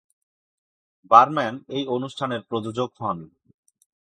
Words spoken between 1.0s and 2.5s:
barman এই অনুষ্ঠানের